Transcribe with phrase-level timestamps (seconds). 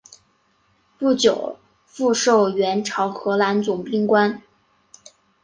[0.97, 4.41] 不久复授援剿河南总兵官。